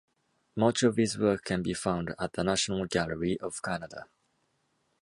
Much 0.55 0.81
of 0.81 0.97
his 0.97 1.15
work 1.19 1.45
can 1.45 1.61
be 1.61 1.75
found 1.75 2.15
at 2.19 2.33
the 2.33 2.43
National 2.43 2.87
Gallery 2.87 3.37
of 3.39 3.61
Canada. 3.61 4.05